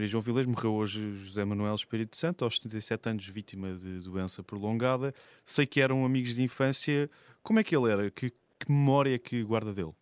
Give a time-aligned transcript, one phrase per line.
[0.00, 4.42] Maria João Vilés morreu hoje José Manuel Espírito Santo, aos 77 anos, vítima de doença
[4.42, 5.12] prolongada.
[5.44, 7.06] Sei que eram amigos de infância.
[7.42, 8.10] Como é que ele era?
[8.10, 9.92] Que, que memória que guarda dele?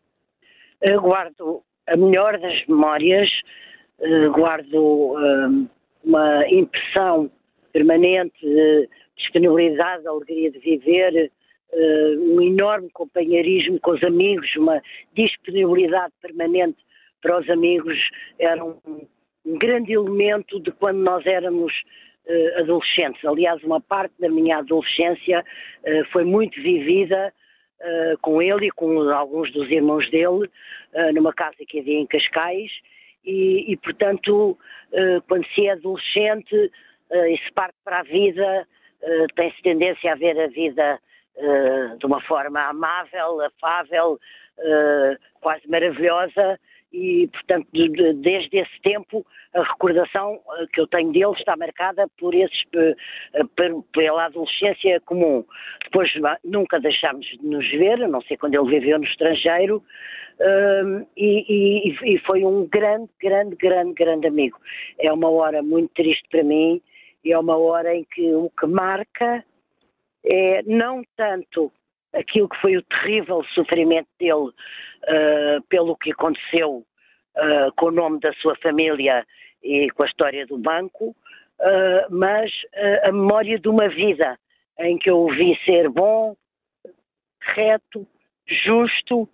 [0.81, 3.29] Eu guardo a melhor das memórias,
[3.99, 5.69] uh, guardo uh,
[6.05, 7.29] uma impressão
[7.73, 11.33] permanente de disponibilidade, alegria de viver,
[11.73, 14.80] uh, um enorme companheirismo com os amigos, uma
[15.15, 16.79] disponibilidade permanente
[17.21, 17.99] para os amigos,
[18.39, 18.79] era um,
[19.49, 21.72] um grande elemento de quando nós éramos
[22.27, 23.25] uh, adolescentes.
[23.25, 27.32] Aliás, uma parte da minha adolescência uh, foi muito vivida
[27.81, 30.50] uh, com ele e com alguns dos irmãos dele,
[31.14, 32.70] numa casa que havia em Cascais,
[33.22, 34.56] e, e portanto,
[35.28, 36.70] quando se é adolescente
[37.12, 38.67] e se parte para a vida,
[39.36, 40.98] tem-se tendência a ver a vida
[41.98, 44.19] de uma forma amável, afável,
[45.42, 46.58] quase maravilhosa,
[46.92, 52.34] e, portanto, desde esse tempo, a recordação eh, que eu tenho dele está marcada por
[52.34, 53.42] esses, eh,
[53.92, 55.45] pela adolescência comum.
[55.84, 56.11] Depois
[56.45, 59.83] nunca deixámos de nos ver, a não sei quando ele viveu no estrangeiro,
[60.41, 64.58] ehm, e, e, e foi um grande, grande, grande, grande amigo.
[64.98, 66.80] É uma hora muito triste para mim,
[67.23, 69.45] e é uma hora em que o que marca
[70.25, 71.70] é não tanto
[72.14, 74.50] aquilo que foi o terrível sofrimento dele
[75.09, 76.84] uh, pelo que aconteceu
[77.37, 79.27] uh, com o nome da sua família
[79.62, 82.51] e com a história do banco, uh, mas
[83.03, 84.39] a memória de uma vida
[84.79, 86.36] em que eu o vi ser bom,
[87.41, 88.06] reto,
[88.47, 89.29] justo,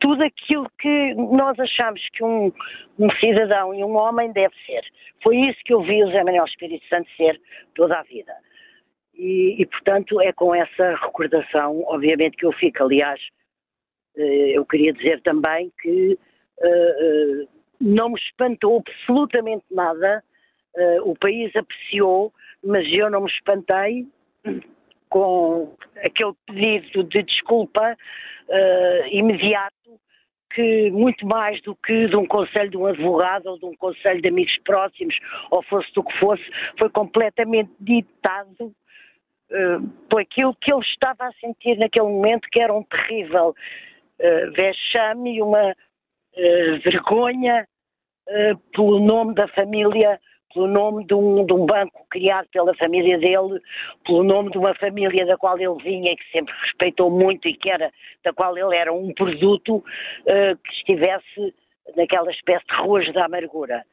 [0.00, 2.52] tudo aquilo que nós achamos que um,
[2.98, 4.82] um, cidadão e um homem deve ser.
[5.22, 7.40] Foi isso que eu vi o Zé Manuel Espírito Santo ser
[7.74, 8.32] toda a vida.
[9.14, 12.82] E, e, portanto, é com essa recordação, obviamente, que eu fico.
[12.82, 13.39] Aliás, eh,
[14.22, 16.18] eu queria dizer também que
[16.58, 17.48] uh, uh,
[17.80, 20.22] não me espantou absolutamente nada.
[20.76, 22.32] Uh, o país apreciou,
[22.64, 24.06] mas eu não me espantei
[25.08, 27.96] com aquele pedido de desculpa
[29.10, 29.74] imediato
[30.54, 34.20] que muito mais do que de um conselho de um advogado ou de um conselho
[34.20, 35.16] de amigos próximos
[35.50, 36.42] ou fosse do que fosse,
[36.78, 38.74] foi completamente ditado
[39.50, 43.54] uh, por aquilo que ele estava a sentir naquele momento, que era um terrível
[44.20, 47.66] uh, vexame e uma uh, vergonha
[48.28, 50.20] uh, pelo nome da família,
[50.52, 53.60] pelo nome de um, de um, banco criado pela família dele,
[54.04, 57.54] pelo nome de uma família da qual ele vinha e que sempre respeitou muito e
[57.54, 57.90] que era,
[58.24, 59.84] da qual ele era um produto
[60.24, 61.54] que estivesse
[61.96, 63.84] naquela espécie de ruas da amargura.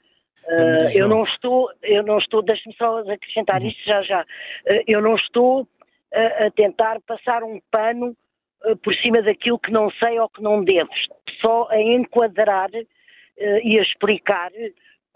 [0.48, 3.68] Uh, eu não estou, eu não estou, deixe-me só acrescentar uhum.
[3.68, 5.68] isto já já, uh, eu não estou
[6.14, 8.16] a, a tentar passar um pano uh,
[8.84, 10.90] por cima daquilo que não sei ou que não devo,
[11.42, 12.70] só a enquadrar
[13.64, 14.52] e a explicar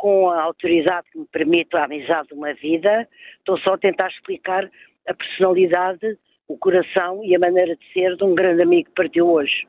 [0.01, 3.07] com a autoridade que me permite a amizade de uma vida,
[3.37, 4.67] estou só a tentar explicar
[5.07, 9.27] a personalidade, o coração e a maneira de ser de um grande amigo que partiu
[9.27, 9.67] hoje.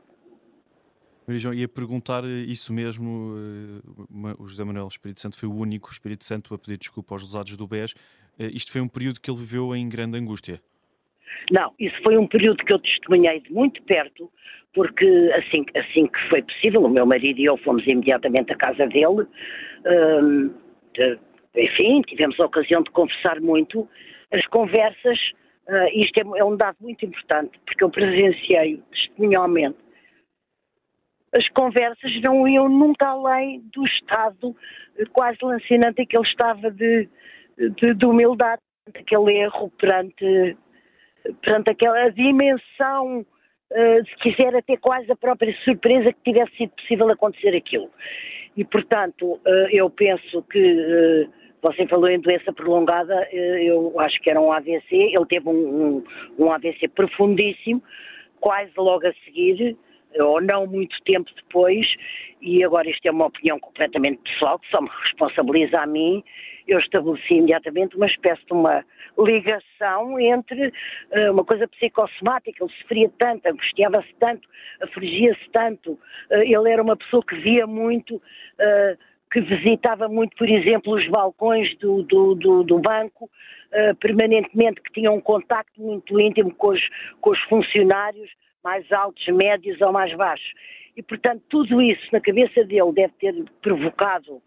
[1.27, 3.37] Maria João, ia perguntar isso mesmo.
[3.37, 7.23] Eh, o José Manuel Espírito Santo foi o único Espírito Santo a pedir desculpa aos
[7.23, 7.95] lesados do BES.
[8.39, 10.61] Eh, isto foi um período que ele viveu em grande angústia.
[11.51, 14.31] Não, isso foi um período que eu testemunhei de muito perto,
[14.75, 18.87] porque assim, assim que foi possível, o meu marido e eu fomos imediatamente à casa
[18.87, 19.27] dele.
[19.87, 20.51] Hum,
[20.95, 21.19] de,
[21.57, 23.89] enfim, tivemos a ocasião de conversar muito.
[24.33, 25.19] As conversas,
[25.69, 29.77] uh, isto é, é um dado muito importante, porque eu presenciei testemunhalmente
[31.35, 34.55] as conversas não iam nunca além do estado
[35.13, 37.09] quase lancinante em que ele estava de,
[37.57, 38.61] de, de humildade,
[38.95, 40.57] aquele erro perante,
[41.43, 47.11] perante aquela dimensão, uh, se quiser até quase a própria surpresa que tivesse sido possível
[47.11, 47.91] acontecer aquilo.
[48.57, 51.31] E, portanto, uh, eu penso que, uh,
[51.63, 56.05] você falou em doença prolongada, eu acho que era um AVC, ele teve um, um,
[56.37, 57.81] um AVC profundíssimo,
[58.41, 59.77] quase logo a seguir,
[60.19, 61.87] ou não muito tempo depois,
[62.41, 66.25] e agora isto é uma opinião completamente pessoal, que só me responsabiliza a mim,
[66.67, 68.85] eu estabeleci imediatamente uma espécie de uma
[69.19, 74.49] ligação entre uh, uma coisa psicossomática, ele sofria tanto, angustiava-se tanto,
[74.81, 75.99] afligia-se tanto, uh,
[76.31, 78.99] ele era uma pessoa que via muito, uh,
[79.33, 83.31] que visitava muito, por exemplo, os balcões do, do, do, do banco,
[84.01, 86.81] permanentemente, que tinha um contacto muito íntimo com os,
[87.23, 88.31] com os funcionários,
[88.63, 90.53] mais altos, médios ou mais baixos.
[90.95, 94.43] E, portanto, tudo isso na cabeça dele deve ter provocado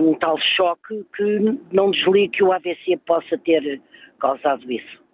[0.00, 3.80] um tal choque que não desligue que o AVC possa ter
[4.18, 5.08] causado isso.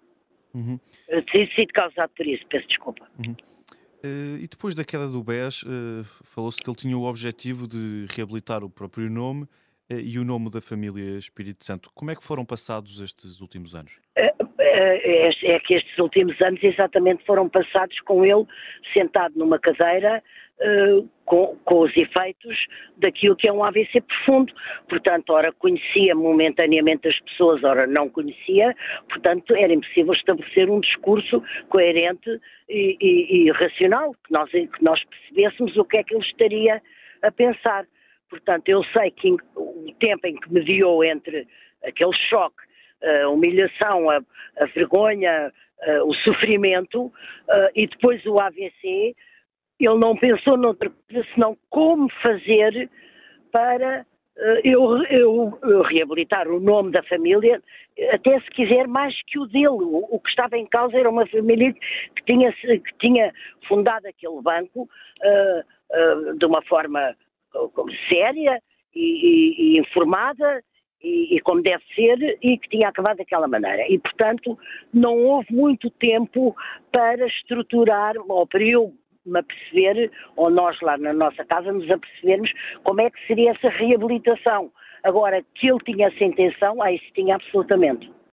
[0.55, 0.79] Uhum.
[1.09, 3.05] Uh, ter sido causado por isso, peço desculpa.
[3.19, 3.35] Uhum.
[4.03, 8.05] Uh, e depois da queda do BES, uh, falou-se que ele tinha o objetivo de
[8.15, 9.47] reabilitar o próprio nome
[9.87, 11.91] e o nome da família Espírito Santo.
[11.93, 13.99] Como é que foram passados estes últimos anos?
[14.77, 18.45] É, é, é que estes últimos anos exatamente foram passados com ele
[18.93, 20.21] sentado numa cadeira
[20.59, 22.57] uh, com, com, os efeitos
[22.97, 24.53] daquilo que é um AVC profundo.
[24.89, 28.75] Portanto, ora conhecia momentaneamente as pessoas, ora não conhecia,
[29.09, 32.29] portanto era impossível estabelecer um discurso coerente
[32.69, 36.81] e, e, e racional, que nós, que nós percebêssemos o que é que ele estaria
[37.21, 37.85] a pensar.
[38.29, 41.47] Portanto, eu sei que o tempo em que mediou entre
[41.83, 42.57] aquele choque,
[43.03, 44.19] a humilhação, a,
[44.57, 45.51] a vergonha,
[45.81, 47.11] a, o sofrimento
[47.75, 49.15] e depois o AVC,
[49.79, 52.89] ele não pensou noutra coisa senão como fazer
[53.51, 54.05] para
[54.63, 57.61] eu, eu, eu, reabilitar o nome da família,
[58.11, 59.67] até se quiser mais que o dele.
[59.69, 63.33] O, que estava em causa era uma família que tinha, que tinha
[63.67, 67.15] fundado aquele banco uh, uh, de uma forma
[68.09, 68.61] séria
[68.93, 70.61] e, e, e informada
[71.05, 73.85] e, e, como deve ser, e que tinha acabado daquela maneira.
[73.87, 74.57] E, portanto,
[74.91, 76.55] não houve muito tempo
[76.91, 78.91] para estruturar, ou para eu
[79.23, 82.51] me aperceber, ou nós lá na nossa casa nos apercebermos
[82.83, 84.71] como é que seria essa reabilitação.
[85.03, 88.11] Agora, que ele tinha essa intenção, aí se tinha absolutamente.